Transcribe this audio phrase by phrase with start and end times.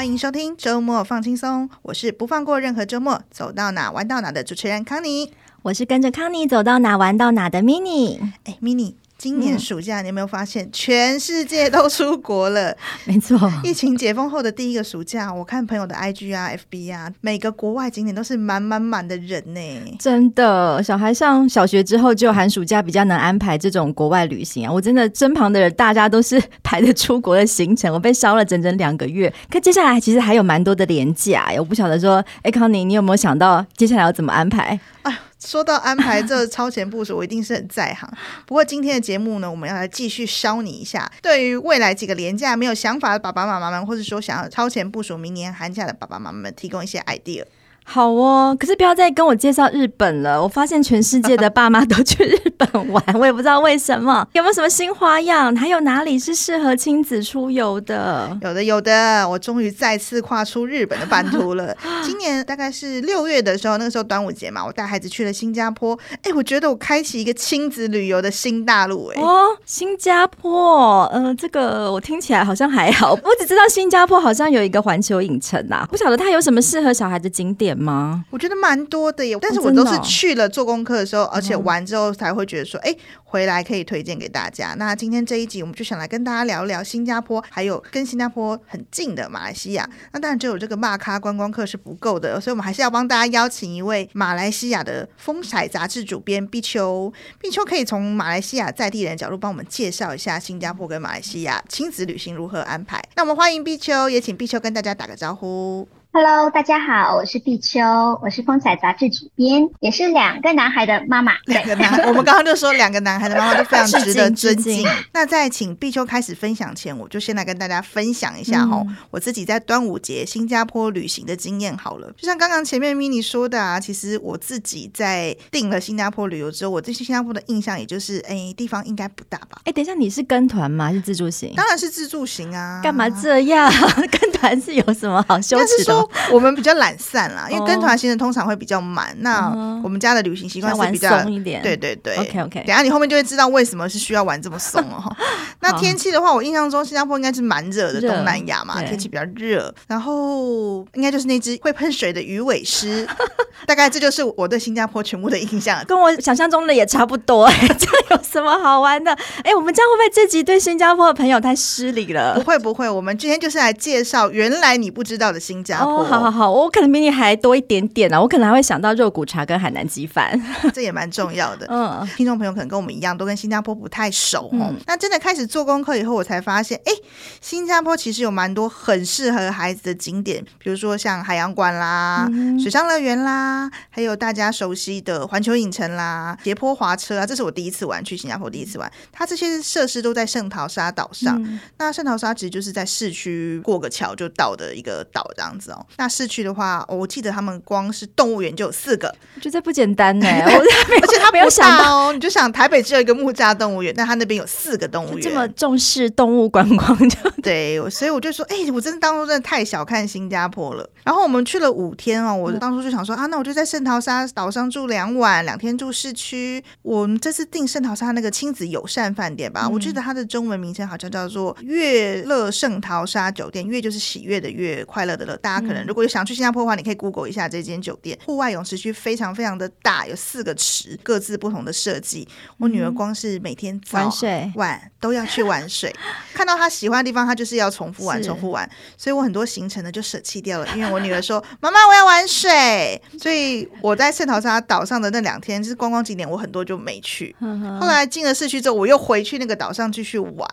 [0.00, 5.30] 欢迎收听周末放轻松，我是不放过任何周末，走到哪玩到哪的主持人康妮，
[5.60, 8.18] 我是跟着康妮走到哪玩到哪的 Mini。
[8.44, 8.94] 哎，Mini。
[9.20, 12.74] 今年暑假，你有没有发现全世界都出国了？
[13.04, 19.60] 没错，疫情解封后的第一个暑假，我看朋友的 IG 啊、FB 啊，每个国外景点都是满满满的人呢。
[19.98, 24.72] 真的，小孩上小学之后，就寒暑假比较难安排这种国外旅行啊。
[24.72, 29.30] 我真的身旁的人，大家都是排着出国的行程，我被烧了整整两个月。
[29.50, 34.80] 可接下来其实还有蛮多的连假，我不晓得说，哎，康宁，你有没有想到接下来要怎么安排？
[35.02, 35.14] 哎。
[35.44, 38.08] 说到安排这超前部署，我一定是很在行。
[38.46, 41.10] 不过今天的节目呢，我们要来继续烧你一下。
[41.22, 47.44] 对于未来几个连假没有想法的爸爸妈妈们，或者说想要超前部署明年寒假的爸爸妈妈们，提供一些 idea。
[47.92, 50.40] 好哦，可是不要再跟我介绍日本了。
[50.40, 54.24] 我发现全世界的爸妈都去日本玩，我也不知道为什么。
[54.32, 55.54] 有没有什么新花样？
[55.56, 58.38] 还有哪里是适合亲子出游的？
[58.42, 59.28] 有的，有的。
[59.28, 61.76] 我终于再次跨出日本的版图了。
[62.04, 65.98] 今年大概是六月的时候，那个时候端午节嘛，我带孩子去了新加坡。
[66.22, 69.08] 哎，我觉得我开启一个亲子旅游的新大陆。
[69.08, 73.14] 哎，哦，新加坡，呃，这个我听起来好像还好。
[73.14, 78.24] 我只知道新加坡好像有一个环球影城啊，不晓得它有什么适合小孩的景点吗？
[78.30, 84.74] 我觉得蛮多的耶，但是我都是去了做功课的时候，而且玩之后才会觉得说，哎，回来可以推荐给大家。
[84.78, 89.88] 那今天这一集，我们就想来跟大家聊聊新加坡，还有跟新加坡很近的马来西亚。
[90.12, 97.12] 那当然，只有这个骂咖观光客是不够的，所以我们还是要帮大家邀请一位马来西亚的风采杂志主编毕秋。
[97.40, 103.02] 毕秋可以从马来西亚在地人的角度帮我们介绍一下新加坡跟马来西亚亲子旅行如何安排。
[103.16, 105.88] 那我们欢迎毕秋，也请毕秋跟大家打个招呼。
[106.12, 107.80] Hello，大家好，我是碧秋，
[108.20, 111.34] 我是风采杂志主编，也是两个男孩的妈妈。
[111.46, 114.84] 两个男孩，我们刚刚就说两个男孩的妈妈都非常值得 尊敬。
[115.12, 122.12] 那在请碧秋开始分享前，我就先来跟大家分享一下哈、嗯，我自己在端午节新加坡旅行的经验好了。
[122.16, 129.60] 就像刚刚前面 Mini 说的啊，其实我自己在定了新加坡旅游之后，我对新加坡的印象也就是，哎，地方应该不大吧？
[129.64, 130.86] 哎，等一下，你是跟团吗？
[130.86, 131.54] 还是自助行？
[131.54, 132.80] 当然是自助行啊！
[132.82, 133.72] 干嘛这样？
[134.10, 135.99] 跟团是有什么好羞耻的？
[136.32, 139.14] 我们比较懒散啦，因为跟团行程通常会比较满。
[139.20, 139.48] 那
[139.82, 142.16] 我们家的旅行习惯是比较松一点，对对对。
[142.16, 145.16] OK OK，等下你后面就会知道为什么是需要玩这么松哦。
[145.60, 149.72] 那天气的话，我印象中新加坡应该是蛮热的，东南亚嘛，天气比较热。
[149.86, 153.06] 然后应该就是那只会喷水的鱼尾狮，
[153.66, 157.44] 大概这就是我对新加坡全部的印象，跟我想象中的也差不多。
[157.44, 159.12] 哎，这有什么好玩的？
[159.44, 162.34] 哎，我们这样会不会这集对新加坡的朋友太失礼了？
[162.34, 165.89] 不会不会，我们今天就是来介绍原来你不知道的新加坡。
[165.98, 170.40] 好好好，我可能比你还多一点点呢，我可能还会想到肉骨茶跟海南鸡饭，
[170.72, 171.66] 这也蛮重要的。
[171.68, 174.76] 嗯，听众朋友可能跟我们一样，都跟新加坡不太熟哦、嗯。
[174.86, 176.92] 那真的开始做功课以后，我才发现，哎，
[177.40, 187.26] 新加坡其实有蛮多很适合孩子的景点，比如说像海洋馆啦、嗯、水上乐园啦，还有大家熟悉的环球影城啦、斜坡滑车啊。
[187.26, 191.42] 这是我第一次玩，去新加坡第一次玩，它这些设施都在圣淘沙岛上。
[191.42, 195.79] 嗯、那圣淘沙其实就是在市区过个桥就到的一个岛这样子哦。
[195.96, 200.26] 那市区的话，我记得他们光是动物园就有四个，我觉得这不简单呢。
[200.30, 210.88] 而且他没有想到哦，你就想台北只有一个木栅动物园，但他那边有四个动物园，这么重视动物观光就 对，所以我就说，哎、欸，我真的当初真的太小看新加坡了。
[211.04, 216.62] 然后我们去了五天哦，我当初就想说啊，那我就在圣淘沙岛上住两晚，两天住市区。
[216.82, 225.36] 我们这次订圣淘沙那个亲子友善饭店吧，嗯、我记得它的中文名称好像叫做悦乐圣淘沙酒店，悦就是喜悦的悦，快乐的乐。
[225.38, 228.18] 大家可能如果有想去新加坡的话，你可以 Google 一下这间酒店。
[228.26, 232.26] 户外泳池区非常非常的大，有四个池，各自不同的设计。
[232.58, 235.94] 我女儿光是每天早玩水晚都要去玩水，
[236.34, 238.68] 看到她喜欢的地方，她就是要重复玩、重复玩。
[238.96, 243.00] 所以我很多行程呢就舍弃掉了，因为我女儿说：“妈妈，我要玩水。
[243.16, 247.36] ”所以我在圣淘沙岛上的那两天，就是观光景点，我很多就没去。
[247.80, 250.48] 后来进了市区之后，我又回去那个岛上继续玩。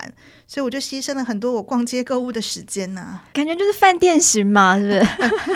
[0.47, 4.99] 所以我就牺牲了很多我逛街购物的时间呐、啊，感觉就是饭店型嘛，是不是？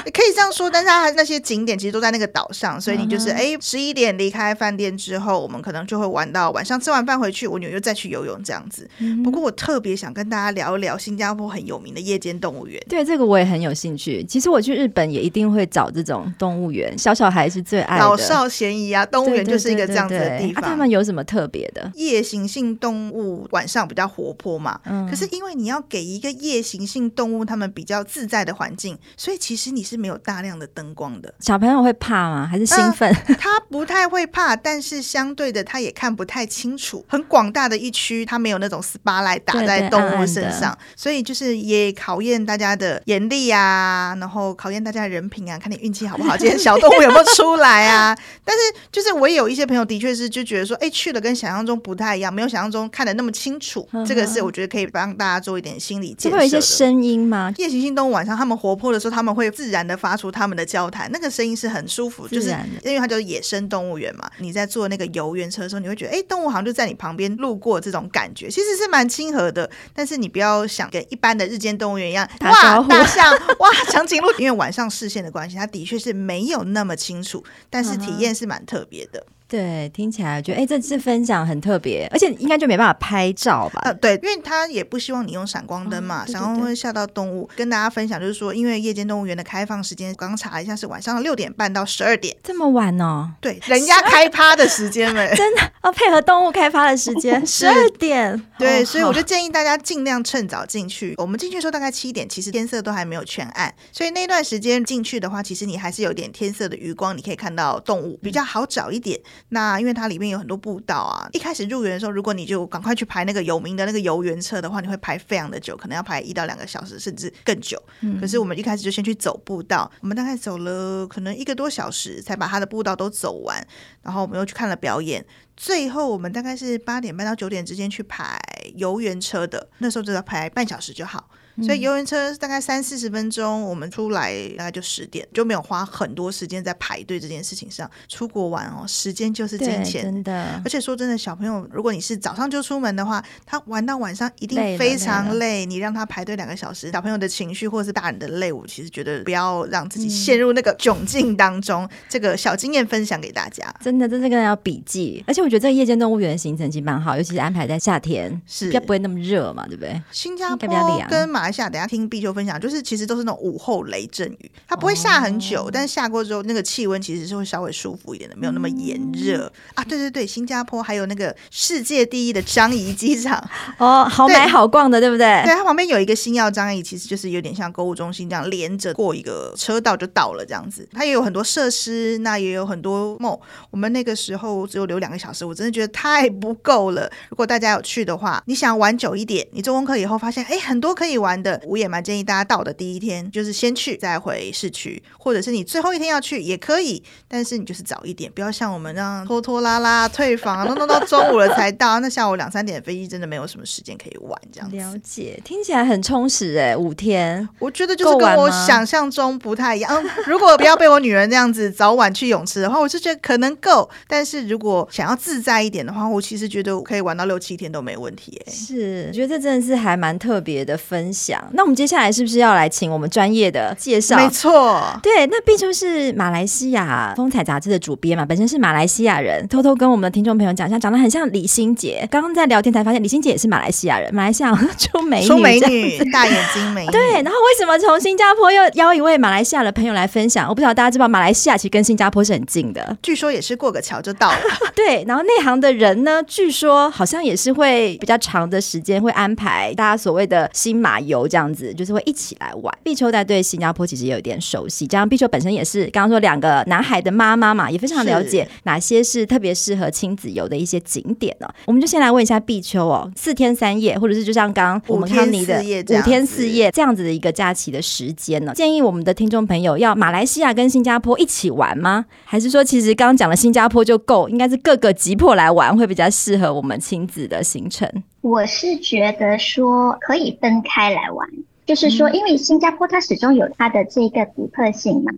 [0.11, 8.85] 可以这样说，但是它那些景点其实都在那个岛上，所以你就是哎，十一点离开饭店之后，我们可能就会玩到晚上，吃完饭回去，我女儿又再去游泳这样子。
[8.99, 12.77] 嗯、不过我特别想跟大家聊一聊新加坡很有名的夜间动物园。
[12.89, 14.21] 对，这个我也很有兴趣。
[14.25, 19.05] 其实我去日本也一定会找这种动物园，小小孩是最爱的，老少咸宜啊。
[19.05, 20.61] 动物园就是一个这样子的地方。
[20.61, 21.89] 啊、他们有什么特别的？
[21.95, 24.79] 夜行性动物晚上比较活泼嘛。
[24.85, 31.33] 嗯，可是因为你要给一个夜行性动物它们比较自在的环境，所以其实你是没有大量的灯光的。
[31.39, 32.47] 小朋友会怕吗？
[32.49, 33.11] 还是兴奋？
[33.27, 37.05] 呃、他不太会怕，但是相对的，他也看不太清楚。
[37.07, 48.17] 很广大的一区，他没有那种 spotlight 打在动物身上，所以就是也考验大家的眼力啊，然后考验大家的人品啊，看你运气好不好，今天小动物有没有出来啊？
[48.43, 48.61] 但是
[48.91, 53.87] 就是我也有一些朋友的确是就觉得说，哎，去了跟想象中不太一样，没有想象中看的那么清楚。
[53.91, 56.37] 呵呵，这个是我觉得可以帮大家做一点心理建设。
[56.37, 57.53] 会有一些声音吗？
[57.57, 62.49] 夜行性动物晚上它们活泼的时候，它们会自然的发出它们的交谈，那个声音是很舒服，就是
[62.83, 64.29] 因为它就是野生动物园嘛。
[64.37, 69.69] 你在坐那个游园车的时候，你会觉得哎，动物好像就在你旁边路过，这种感觉其实是蛮亲和的。
[69.93, 79.25] 但是你不要想跟一般的日间动物园一样，哇，大象，哇，长颈鹿，因为晚上视线的关系，它的确是没有那么清楚，但是体验是蛮特别的。
[79.51, 83.81] 对，听起来我觉得，哎，这次分享很特别，而且应该就没办法拍照吧？
[83.83, 87.49] 呃，对，因为他也不希望你用闪光灯嘛，闪光灯会吓到动物。
[87.57, 93.29] 跟大家分享就是说，因为夜间动物园的开放时间，刚刚查了一下是晚上六点半到十二点，这么晚哦？
[93.41, 98.41] 对，人家开趴的时间嘛， 真的要配合动物开趴的时间， 十二点。
[98.57, 101.13] 对，所以我就建议大家尽量趁早进去。
[101.17, 109.19] 我们进去的时候大概七点，其实天色都还没有全暗，所以那段时间进去的话，其实你还是有点天色的余光，你可以看到动物比较好找一点。
[109.49, 110.31] 那因为它里面。
[110.31, 111.27] 有很多步道啊！
[111.33, 117.77] 一开始入园的时候，如果你就赶快去排那个有名的那个游园车的话，你会排非常的久，可能要排一到两个小时，甚至更久。
[117.99, 118.17] 嗯。
[118.17, 123.61] 可是我们一开始就先去走步道，我们大概走了可能一个多小时，才把它的步道都走完。
[124.01, 125.25] 然后我们又去看了表演，
[125.57, 128.39] 最后我们大概是八点半到九点之间去排
[128.75, 131.29] 游园车的，那时候只要排半小时就好。
[131.61, 137.89] 所以游园车大概三四十分钟，我们出来大概就十点，就没有花很多时间在排队这件事情上。
[138.07, 140.61] 出国玩哦，时间就是金钱，真的。
[140.63, 145.41] 而且说真的，小朋友如果你是早上就出门的话，他玩到晚上一定非常累。
[145.41, 151.83] 累你让他排队两个小时，小朋友的情绪或者是大人的累，我其实觉得不要让自己陷入那个窘境当中。
[151.83, 155.23] 嗯、这个小经验分享给大家，真的，真的跟人要笔记。
[155.25, 159.99] 而且我觉得这个夜间动物园行程其实蛮好，尤其是安排在夏天，是比较不会那么热嘛，对不对？
[160.11, 169.83] 新加坡跟马来西亚，等下听碧秋分享，就是其实都是那种午后雷阵雨，它不会下很久，哦、但是下过之后，那个气温其实是会稍微舒服一点的，没有那么炎热、嗯、啊。
[169.83, 173.37] 对对对，新加坡还有那个世界第一的樟宜机场
[173.77, 175.43] 哦，好买好逛的，对，对不对？
[175.43, 180.87] 对，它旁边有一个星耀樟宜，其实就是有点像购物中心这样连着过一个车道就到了这样子。
[180.93, 183.39] 它也有很多设施，那也有很多 mall。
[183.69, 187.09] 我们那个时候只有留两个小时，我真的觉得太不够了。
[187.29, 201.99] 如果大家有去的话，你想玩久一点，你做功课以后发现，哎，很多可以玩的，我也蛮建议大家到的第一天就是先去再回市区，或者是你最后一天要去也可以，但是你就是早一点，不要像我们这样拖拖拉拉退房，弄 弄到中午了才到。
[201.99, 204.75] 那下午两三点的飞机真的没有什么时间可以玩，这样子。
[204.77, 210.03] 了解，听起来很充实哎，五天，我觉得就是跟我想象中不太一样。
[210.25, 213.89] 如果不要被我女儿那样子早晚去泳池的话，我是觉得可能够。
[214.07, 218.41] 但是如果想要自在一点的话，我其实觉得我可以玩到六七天都没问题。
[218.45, 221.41] 哎，是，我觉得这真的是还蛮特别的分享。
[221.53, 222.41] 那我们接下来是不是？
[222.41, 232.07] 要来请我们专业的介绍，没错，对，那毕秋是马来西亚风采杂志的主编嘛，本身是马来西亚人，偷偷跟我们的听众朋友讲一下，长得很像李心洁。
[232.09, 236.89] 刚刚在聊天才发现，李心洁也是马来西亚人，马来西亚出美女，出美女，大眼睛美女。
[236.93, 240.49] 对，然后为什么从新加坡又邀一位马来西亚的朋友来分享？
[240.49, 244.39] 我不知道大家知道，马来西亚其实跟新加坡是很近的，据说也是过个桥就到了。
[244.75, 252.31] 对，然后内行的人呢，据说好像也是会比较长的时间会安排大家所谓的新马游这样子，就是会一起。
[252.39, 261.53] 来玩，碧秋在对新加坡其实也有点熟悉，加上碧秋本身也是刚刚说两个男孩的妈妈嘛，也非常了解哪些是特别适合亲子游的一些景点呢、哦。
[261.65, 268.53] 我们就先来问一下碧秋哦，四天三夜，或者是就像刚刚我们康妮的五天四夜这样子的一个假期的时间呢？
[268.55, 272.05] 建议我们的听众朋友要马来西亚跟新加坡一起玩吗？
[272.23, 277.87] 还是说其实刚刚讲了新加坡就够，应该是各个急迫来玩会比较适合我们亲子的行程？
[278.21, 281.27] 我是觉得说可以分开来玩。
[281.65, 285.11] 就是说，因为新加坡它始终有它的这个独特性嘛，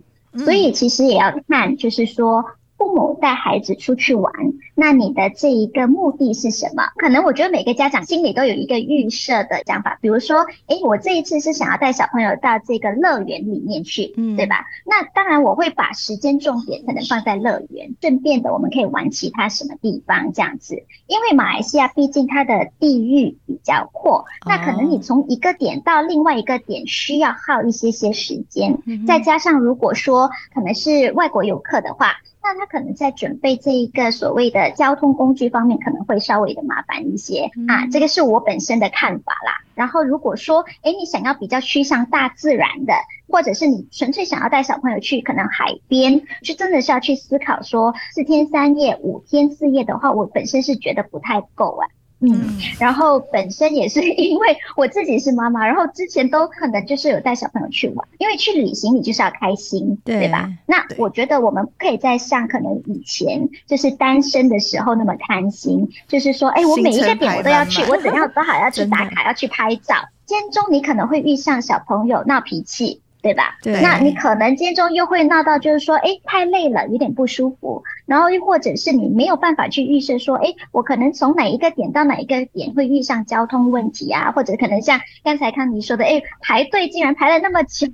[0.44, 2.44] 所以其实也要看，就是说。
[2.76, 4.32] 父母带孩子出去玩，
[4.74, 6.84] 那你的这一个目的是什么？
[6.96, 14.66] 可能我觉得每个家长心里都有一个预设的想法，比如说，哎，我这一次是想要带小朋友到这个乐园里面去，嗯，对吧？
[14.84, 20.74] 那当然我会把时间重点可能放在乐园，顺便的我们可以玩其他什么地方这样子。
[21.06, 32.14] 因为马来西亚毕竟它的地域比较阔，那可能你从一个点到另外一个点需要耗一些些时间，再加上如果说可能是外国游客的话。
[32.46, 37.86] 那他可能在准备这一个所谓的交通工具方面，可能会稍微的麻烦一些、嗯、啊。
[37.86, 39.64] 这个是我本身的看法啦。
[39.74, 42.94] 然后如果说，哎，你想要比较趋向大自然的，
[43.28, 51.88] 或者是你纯粹想要带小朋友去可能海边，就真的是要去思考说四天三夜、五天四夜的话，我本身是觉得不太够啊。
[52.32, 60.50] 嗯，然后本身也是因为我自己是妈妈， 然后之前都可能就是有带小朋友去玩，因为去旅行你就是要开心，对，对吧？
[60.66, 69.94] 那我觉得我们不可以再像可能以前就是单身的时候那么贪心，就是说，哎，我每一个点我都要去，我怎样都好要去 打卡，要去拍照。
[70.26, 73.02] 间中你可能会遇上小朋友闹脾气。
[73.24, 73.56] 对吧？
[73.62, 77.82] 对，那你可能间中又会闹到，就是说，哎，太累了，有点不舒服。
[78.04, 87.88] 然后又或者是你没有办法去预设说，哎，我可能从哪一个点到哪一个点会遇上交通问题啊，或者可能像刚才康妮说的，哎，排队竟然排了那么久，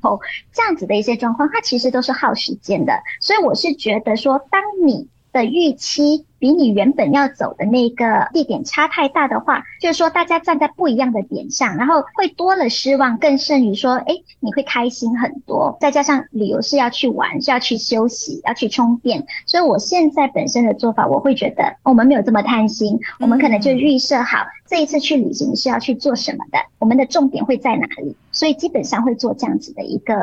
[0.52, 2.92] 这样子的一些状况，它其实都是耗时间的。
[3.20, 15.76] 所以我是觉得说，当你的预期比你原本要走的那个地点差太大的话，就是说大家站在不一样的点上，然后会多了失望，更甚于说，哎，你会开心很多。
[15.80, 30.14] 再加上旅游是要去玩，是要去休息，要去充电，所以我现在本身的做法，我会觉得我们没有这么贪心，我们可能就预设好这一次去旅行是要去做什么的，我们的重点会在哪里，所以基本上会做这样子的一个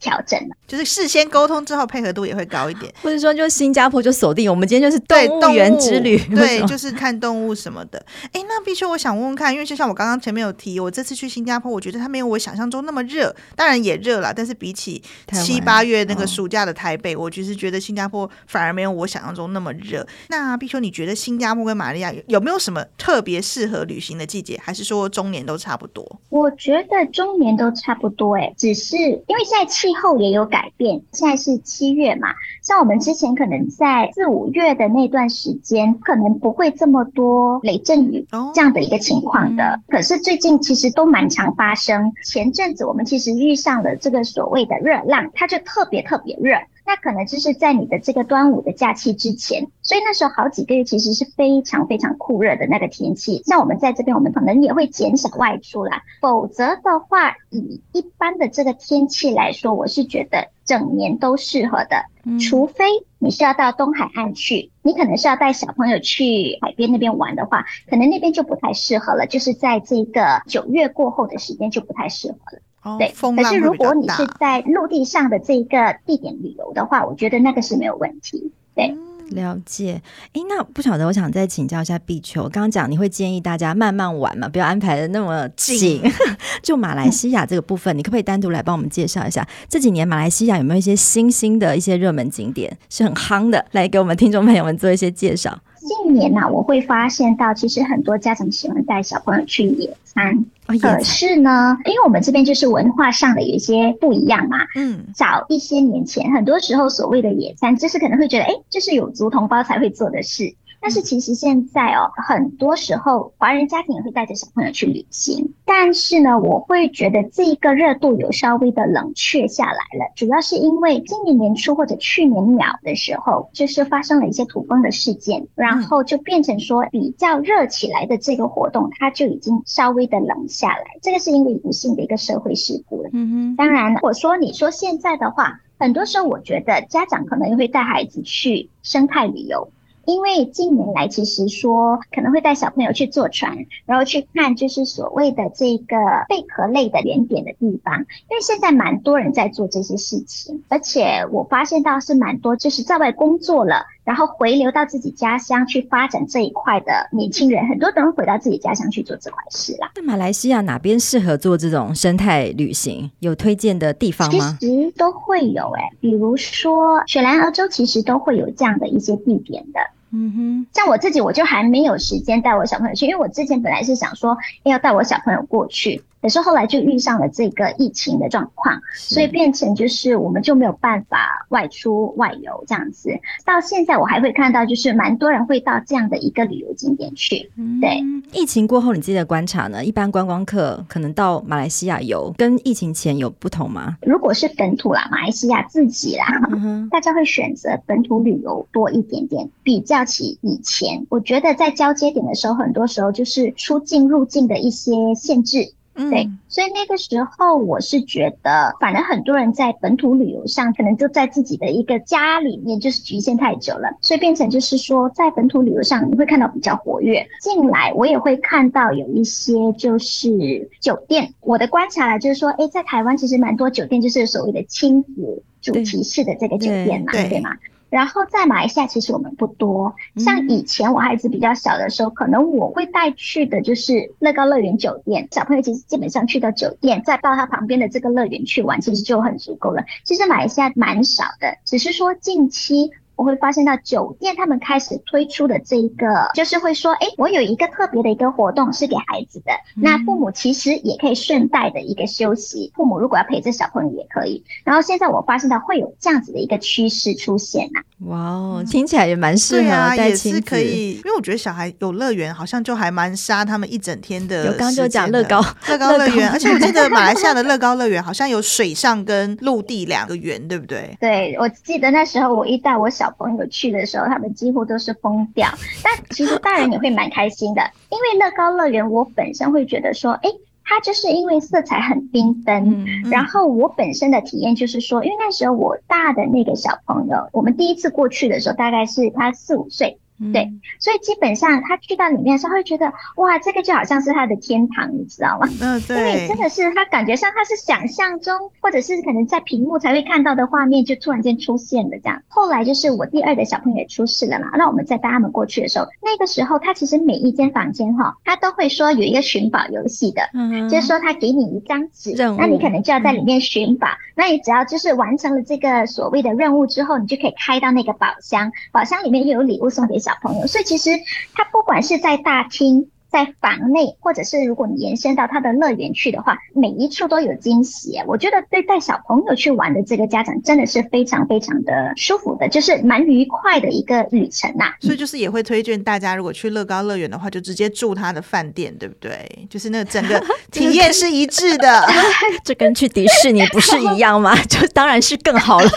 [0.00, 8.04] 调整，就是事先沟通之后配合度也会高一点，或者说就新加坡就锁定，我们今天就是动物园之旅， 对，就是看动物什么的。
[8.32, 15.02] 哎，那必须我想问问看，因为就像我刚刚前面有提，我这次去新加坡，我觉得它没有我想象中那么热，当然也热了，但是比起
[15.32, 20.06] 七八月那个暑假的台北，哦、我就是觉得新加坡反而没有我想象中那么热。
[20.28, 26.20] 那必须你觉得新加坡跟马来西亚有没有什么特别适合旅行的季节，还是说中年都差不多？
[26.30, 32.28] 我觉得中年都差不多，哎，只是因为现在气候也有改变，现在是七月嘛，
[32.62, 39.80] 像我们之前可能在四五月的那段时间，可能不会这么多雷阵雨这样的一个情况的。
[39.88, 42.12] 可是最近其实都蛮常发生。
[42.24, 46.56] 前阵子我们其实遇上了这个所谓的热浪，它就特别特别热。
[46.84, 53.42] 那可能就是在你的这个端午的假期之前，所以那时候好几个月其实是非常非常酷热的那个天气。
[53.44, 56.02] 像我们在这边，我们可能也会减少外出啦。
[56.20, 62.04] 否则的话，以一般的这个天气来说，我是觉得整年都适合的。
[62.38, 62.84] 除非
[63.18, 69.26] 你是要到东海岸去，你可能是要带小朋友去海边那边玩的话，可能那边就不太适合了。
[69.26, 72.62] 就是在这个九月过后的时间就不太适合了。
[72.82, 78.50] 哦、对，可是如果你是在陆地上的这一个地点旅游的话，我觉得那个是没有问题。
[78.74, 80.02] 对，嗯、了解。
[80.32, 82.42] 哎，那不晓得，我想再请教一下碧秋。
[82.42, 86.02] 刚刚讲你会建议大家慢慢玩嘛，不要安排的那么紧。
[86.60, 89.46] 就马来西亚这个部分，嗯、你可不可以单独来帮我们介绍一下？
[89.68, 93.64] 这几年马来西亚有没有一些新兴的一些热门景点是很夯的？
[93.70, 95.56] 来给我们听众朋友们做一些介绍。
[95.82, 100.44] 近年呢、啊，我会发现到，其实很多家长喜欢带小朋友去野餐。
[100.80, 104.58] 可是呢，因为我们这边就是文化上的有一些不一样嘛。
[104.76, 110.54] 嗯，早一些年前，很多时候所谓的野餐，就是可能会觉得，哎，这是有族同胞才会做的事。
[110.82, 115.54] 但是其实现在哦，很多时候华人家庭也会带着小朋友去旅行。
[115.64, 130.84] 但是呢，我会觉得这一个热度有稍微的冷却下来了，主要是因为今年年初或者去年秒的时候，就是发生了一些土崩的事件，然后就变成说比较热起来的这个活动，它就已经稍微的冷下来。
[131.00, 133.10] 这个是因为不幸的一个社会事故了。
[133.12, 133.56] 嗯哼。
[133.56, 139.70] 当然，我说你说现在的话，很多时候我觉得家长可能也会带孩子去生态旅游。
[140.04, 145.96] 因为近年来，其实说可能会带小朋友去坐船，然后去看就是所谓的这个
[146.28, 148.00] 贝壳类的原点的地方。
[148.00, 159.90] 因为现在蛮多人在做这些事情，而且我发现到是蛮多就是在外工作了，然后回流到自己家乡去发展这一块的年轻人，很多都会回到自己家乡去做这块事啦。
[159.94, 163.10] 在马来西亚哪边适合做这种生态旅行？
[163.20, 164.56] 有推荐的地方吗？
[164.60, 169.80] 其实都会有诶、欸，比如说雪兰莪州，其实都会有这样的一些地点的。
[170.10, 176.02] 嗯哼，像我自己，我就还没有时间带我小朋友去，因为我之前本来是想说要带我小朋友过去。
[176.22, 183.10] 可是后来就遇上了这个疫情的状况，所以变成就是我们就没有办法外出外游这样子。
[183.44, 187.50] 到现在我还会看到，就是蛮多人会到这样的一个旅游景点去。
[187.80, 188.00] 对，
[188.32, 189.84] 疫情过后你自己的观察呢？
[189.84, 193.96] 一般观光客可能到马来西亚游，跟疫情前有不同吗？
[194.02, 199.50] 如果是本土啦，马来西亚自己啦，嗯、大家会选择本土旅游多一点点。
[199.64, 205.72] 比较起以前，我觉得在交接点的时候，很多时候就是出境入境的一些限制。
[205.94, 217.26] 嗯，对，所以那个时候我是觉得，反正很多人在本土旅游上，可能就在自己的一个家里面，就是局限太久了，所以变成就是说，在本土旅游上你会看到比较活跃。
[217.40, 227.50] 进来我也会看到有一些就是酒店，我的观察来就是说，哎，在台湾其实蛮多酒店就是所谓的亲子主题式的这个酒店嘛，对，对吗？
[227.92, 229.94] 然后在马来西亚，其实我们不多。
[230.16, 235.28] 像以前我孩子比较小的时候，可能我会带去的就是乐高乐园酒店。
[235.30, 239.84] 小朋友其实基本上去到酒店，再到他旁边的这个乐园去玩，其实就很足够了。
[240.04, 242.90] 其实马来西亚蛮少的，只是说近期。
[243.16, 254.42] 我会发现到酒店他们开始推出的这一个，就是会说，哎，我有一个特别的一个活动是给孩子的，那父母其实也可以顺带的一个休息，父母如果要陪着小朋友也可以。
[254.64, 257.84] 然后现在我发现到会有这样子的一个趋势出现呐、啊。
[258.06, 264.46] 哇哦，听起来也蛮适合带亲子，也是可以，因为我觉得小孩有乐园好像就还蛮杀他们一整天的。
[264.46, 270.96] 有刚刚就讲乐高乐高乐园，而且我记得马来西亚的乐高乐园好像有水上跟陆地两个园，对不对？
[271.00, 275.48] 对，我记得那时候我一带我小朋友去的时候，他们几乎都是疯掉，
[275.82, 280.30] 但其实大人也会蛮开心的，因为乐高乐园我本身会觉得说，哎。
[280.64, 289.98] 它就是因为色彩很缤纷，嗯嗯、然后我本身的体验就是说，因为那时候我大的那个小朋友，我们第一次过去的时候，大概是他四五岁。
[290.30, 295.48] 对，所以基本上他去到里面的时候，会觉得哇，这个就好像是他的天堂，你知道吗？
[295.60, 302.22] 嗯， 对，因为真的是他感觉上他是想象中，或者是可能在屏幕才会看到的画面，就突然间出现的这样。
[302.28, 320.11] 后来就是我第二的小朋友也出事了嘛，那我们再带他们过去的时候，那个时候他其实每一间房间哈，他都会说有一个寻宝游戏的，嗯，就是说他给你一张纸，那你可能就要在里面寻宝，那你只要就是完成了这个所谓的任务之后，你就可以开到那个宝箱，宝箱里面又有礼物送给小。
[320.20, 320.90] 朋友，所以其实
[321.34, 322.90] 他不管是在大厅。
[323.12, 328.00] 在房内，或者是如果你延伸到他的乐园去的话，每一处都有惊喜。
[328.06, 334.74] 我觉得对带小朋友去玩的这个家长真的是非常非常的舒服的，就是蛮愉快的一个旅程呐、啊。
[334.80, 339.46] 所以就是也会推荐大家，如果去乐高乐园的话，就直接住他的饭店，对不对？
[339.50, 340.18] 就是那个整个
[340.50, 341.86] 体验是一致的，
[342.42, 344.34] 这跟去迪士尼不是一样吗？
[344.48, 345.70] 就当然是更好了。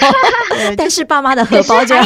[0.78, 2.04] 但是爸妈的荷包就要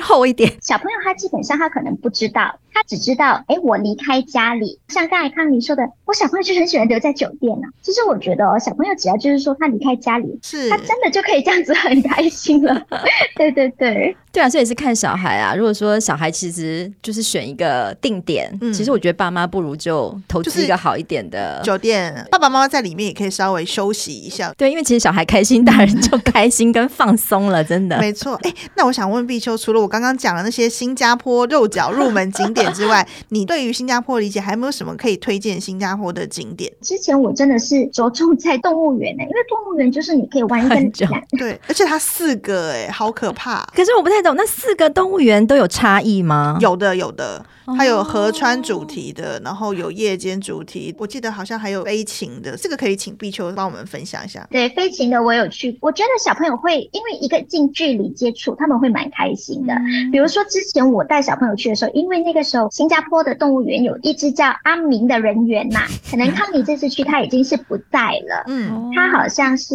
[0.00, 0.50] 厚一点。
[0.62, 2.58] 小朋友他基本上他可能不知道。
[2.72, 7.74] 他只知道，哎，我离开家阿里，像刚才康妮说的，我小朋友就很喜欢留在酒店呢、啊。
[7.82, 12.86] 其实我觉得哦，小朋友只要就是说他离开家里，是他真的就可以这样子很开心了。
[13.36, 14.16] 对对对。
[14.32, 15.54] 对啊，这也是看小孩啊。
[15.54, 24.52] 如果说小孩其实就是选一个定点，嗯、其实我觉得爸妈不如就投资一个好一点的酒店，爸爸妈妈在里面也可以稍微休息一下。
[24.58, 27.98] 对，因为其实小孩开心，大人就 开心跟放松了，真的。
[27.98, 28.38] 没错。
[28.42, 36.72] 哎，那我想问碧秋，除了我刚刚讲的那些新加坡肉脚入门景点之外， 你对于新加坡理解还有没有什么可以推荐新加坡的景点？
[36.80, 41.06] 之前我真的是着重在动物园呢，因为动物园就是你可以玩一个久
[41.38, 43.64] 对，而且它四个哎，好可怕。
[43.74, 46.58] 可是我不太懂，那四个动物园都有差异吗？
[46.60, 47.44] 有的，有的。
[47.76, 54.46] 它有河川主题的，然后有夜间主题，我记得好像还有飞禽的，这个可以请碧秋帮我们分享一下。
[54.50, 59.74] 对，飞禽的我有去，我觉得小朋友会因为一个近距离接触，他们会蛮开心的。
[59.74, 69.74] 嗯、比如说之前我带小朋友去的时候，因为那个时候新加坡的动物园有一只叫阿明的人员呐、啊， 可能康妮这次去他已经是不在了，嗯，他好像是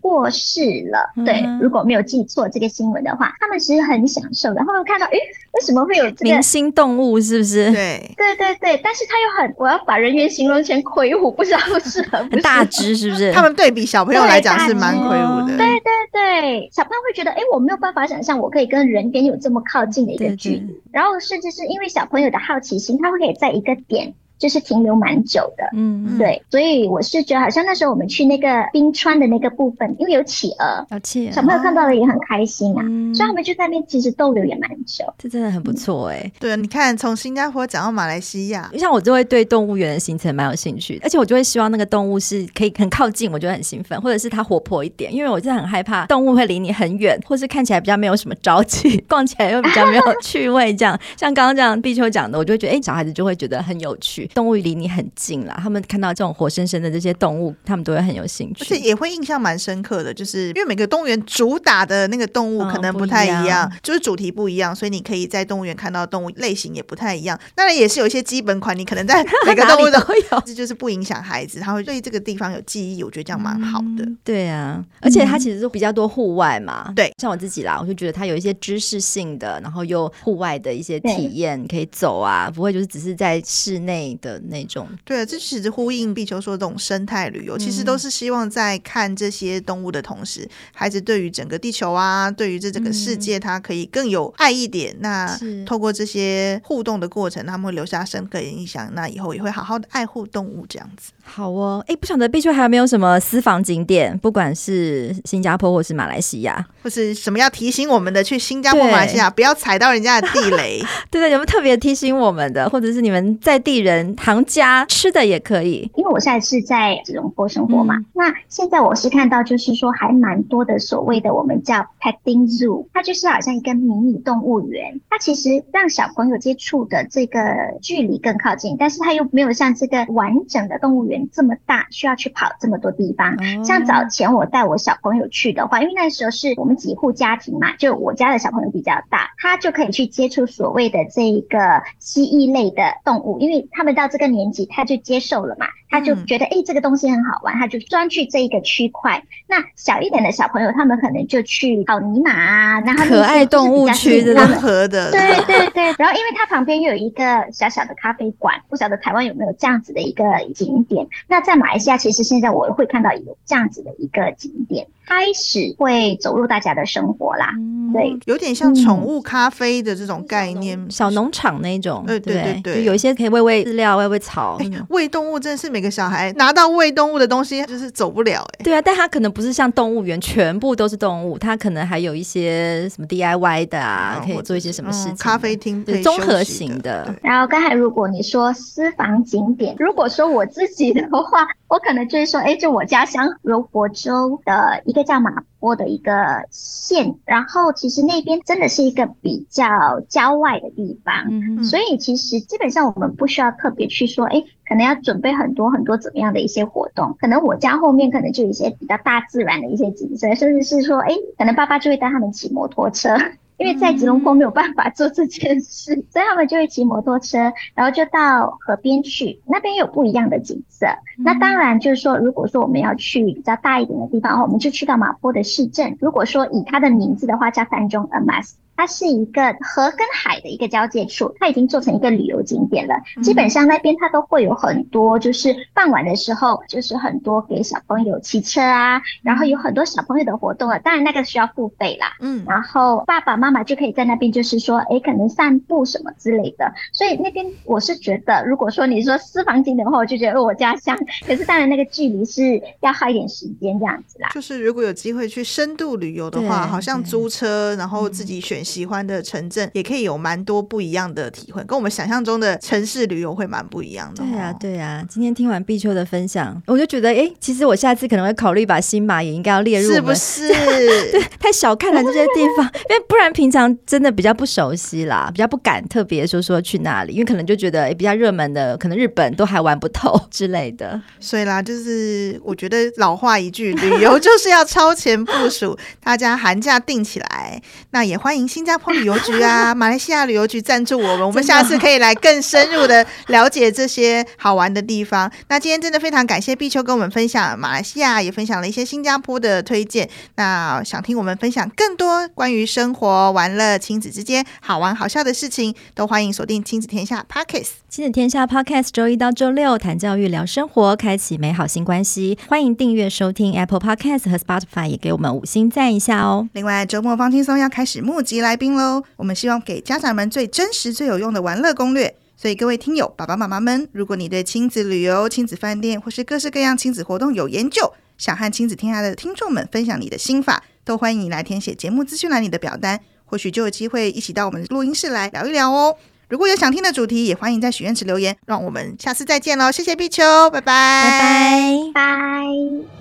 [0.00, 1.12] 过世了。
[1.16, 4.56] 嗯、对，如果没有记错这个新闻的话，他们其实很享受的。
[4.56, 5.18] 然后看到，诶，
[5.52, 7.18] 为什么会有这个明星动物？
[7.28, 7.70] 是不是？
[7.72, 12.38] 对对对对，但是他又很，我要把人猿形容成魁梧，不知道适合不。
[12.40, 13.30] 大只是不是？
[13.36, 15.56] 他们对比小朋友来讲是蛮魁梧的。
[15.56, 24.14] 对对对，小朋友会觉得，哎，我没有办法想象我可以跟人猿有这么靠近的一个距离，对对，然后甚至是因为小朋友的好奇心，他会可以在一个点。
[24.38, 36.32] 就是停留蛮久的，嗯，对，所以我是觉得好像那时候我们去那个冰川的那个部分，因为有企鹅，有企鹅，小朋友看到了也很开心啊，嗯、所以他们就在那边其实逗留也蛮久，这真的很不错哎、欸。
[36.38, 50.98] 对啊，你看从新加坡讲到马来西亚，像我就会对动物园的行程蛮有兴趣，而且我就会希望那个动物是可以很靠近，我觉得很兴奋，或者是它活泼一点，因为我真的很害怕动物会离你很远，或是看起来比较没有什么朝气， 逛起来又比较没有趣味，这样。
[51.16, 54.27] 像刚刚这样碧秋讲的，我就会觉得哎、欸，小孩子就会觉得很有趣。
[54.34, 60.12] 动物离你很近了，他们看到这种活生生的这些动物，他们都会很有兴趣，而且也会印象蛮深刻的。
[60.12, 67.38] 就是因为每个动物园主打的那个动物可能不太一样，哦、一样就是主题不一样，所以你可以在动物园看到动物类型也不太一样。
[67.54, 73.02] 当然也是有一些基本款，你可能在每个动物都 会有，这就是不影响孩子，他会对这个地方有记忆。
[73.02, 74.04] 我觉得这样蛮好的。
[74.04, 76.92] 嗯、对啊，而且它其实是比较多户外嘛。
[76.94, 84.88] 对、嗯，像我自己啦，我就觉得它有一些知识性的，然后又户外的一些体验可以走啊，不会就是只是在室内的那种。
[85.04, 94.94] 对，这其实呼应地球说这种生态旅游，嗯、其实都是希望在看这些动物的同时，孩子对于整个地球啊，对于这整个世界，他可以更有爱一点。
[94.94, 98.90] 嗯、那透过这些互动的过程，他们会留下深刻的印象。
[98.94, 101.12] 那以后也会好好的爱护动物，这样子。
[101.24, 104.16] 好哦，哎，不晓得碧秋还有没有什么私房景点？
[104.18, 110.82] 不管是新加坡或是马来西亚，或是什么要提醒我们的，去新加坡、马来西亚不要踩到人家的地雷。
[111.10, 115.90] 对对，有没有特别提醒我们的，或者是你们在地人行家吃的也可以？
[115.96, 127.40] 因为我现在是在吉隆坡生活嘛，那现在我是看到就是说还蛮多的所谓的我们叫 petting zoo，它就是好像一个迷你动物园，它其实让小朋友接触的这个
[127.82, 131.28] 距离更靠近，但是它又没有像这个完整的动物园。
[131.32, 133.36] 这么大，需要去跑这么多地方。
[133.64, 141.58] 像早前我带我小朋友去的话，因为那时候是我们几户家庭嘛，就我家的小朋友比较大，他就可以去接触所谓的这一个
[141.98, 145.66] 蜥蜴类的动物，因为他们到这个年纪，他就接受了嘛。
[145.88, 149.22] 他就觉得哎、欸，这个东西很好玩，他就专去这一个区块。
[149.46, 155.84] 那小一点的小朋友，他们可能就去草泥马啊，然后可爱动物区的温和的，对对对。
[155.98, 160.24] 然后因为它旁边又有一个小小的咖啡馆，不晓得台湾有没有这样子的一个
[160.54, 161.06] 景点。
[161.28, 164.86] 那在马来西亚，其实现在我会看到有这样子的一个景点。
[165.06, 174.58] 开始会走入大家的生活啦，嗯、对，有点像宠物咖啡的这种概念，嗯、小农场那种，对对对对，就有一些可以喂喂饲料、喂喂草。
[174.90, 178.64] 喂动物真的是每个小孩拿到喂动物的东西就是走不了哎。
[178.64, 185.16] 对啊，但他可能不是像动物园全部都是动物，他可能还有一些什么 DIY 的啊，可以做一些什么事情。
[185.16, 187.14] 咖啡厅对，综合型的。
[187.22, 195.08] 然后刚才如果你说私房景点，如果说我自己的话，我可能就是说，哎，就我家乡柔佛州的一个。
[195.08, 196.12] 叫马坡的一个
[196.50, 207.16] 县，然后其实那边真的是一个比较郊外的地方，嗯、所以其实基本上我们不需要特别去说，哎，可能要准备很多很多怎么样的一些活动。
[207.18, 213.16] 可能我家后面可能就有一些比较大自然的一些景色，甚至是说，哎，可能爸爸就会带他们骑摩托车。
[213.58, 220.86] 因为在吉隆坡没有办法做这件事，所以他们就会骑摩托车，然后就到河边去，那边有不一样的景色。
[221.18, 225.96] 那当然就是说，如果说我们要去比较大一点的地方，我们就去到马坡的市镇。
[226.00, 228.56] 如果说以它的名字的话，叫三中阿玛斯。
[228.78, 232.94] 它是一个河跟海的一个交界处，它已经做成一个旅游景点了。
[233.24, 240.78] 基本上那边它都会有很多，就是傍晚的时候，就是很多给小朋友骑车啊，然后有很多小朋友的活动啊。
[240.78, 246.72] 当然那个需要付费啦，嗯，然后爸爸妈妈就可以在那边，就是说，哎，可能散步什么之类的。
[246.92, 250.96] 所以那边我是觉得，如果说你说私房景点的话，我就觉得我家乡。
[251.26, 254.28] 可是当然那个距离是要耗一点时间这样子啦。
[254.32, 258.62] 就是如果有机会去深度旅游的话，好像租车，然后自己选。
[258.68, 264.22] 喜欢的城镇也可以有蛮多不一样的体会，跟我们想象中的城市旅游会蛮不一样的。
[264.22, 265.04] 对呀，对呀。
[265.08, 270.48] 今天听完碧秋的分享，我就觉得，哎，其实我下次可能会考虑把新马也应该要列入，是不是？
[270.52, 281.00] 对，太小看了这些地方， 因为不然平常真的比较不熟悉啦，比较不敢特别说说去哪里，因为可能就觉得诶比较热门的，可能日本都还玩不透之类的。
[281.20, 288.48] 所以啦，就是我觉得老话一句，旅游就是要超前部署， 大家寒假定起来，那也欢迎。
[288.58, 295.30] 新加坡旅游局啊，马来西亚旅游局赞助我们，我们下次可以来更深入的了解这些好玩的地方。
[295.48, 300.10] 那今天真的非常感谢碧秋跟我们分享马来西亚，也分享了一些新加坡的推荐。
[300.34, 307.68] 那想听我们分享更多关于生活、玩乐、亲子之间好玩好笑的事情，都欢迎锁定亲子天下 Podcast。
[307.88, 312.36] 亲子天下 Podcast 周一到周六谈教育、聊生活，开启美好新关系。
[312.48, 316.48] 欢迎订阅收听 Apple Podcast 和 Spotify，也给我们五星赞一下哦。
[316.54, 319.02] 另外，周末放轻松要开始募集来宾喽！
[319.16, 322.14] 我们希望给家长们最真实、最有用的玩乐攻略。
[322.34, 335.94] 所以各位听友、爸爸妈妈们，如果你对亲子旅游、亲子饭店或是各式各样亲子活动有研究，想和亲子天下的听众们分享你的心法，都欢迎你来填写节目资讯栏里的表单，或许就有机会一起到我们的录音室来聊一聊哦。
[336.30, 338.34] 如果有想听的主题，也欢迎在许愿池留言。
[338.46, 339.70] 让我们下次再见喽！
[339.70, 342.97] 谢谢碧秋，拜拜，拜拜，拜。